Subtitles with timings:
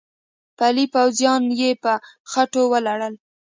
[0.57, 1.93] پلي پوځیان يې په
[2.31, 3.13] خټو ولړل.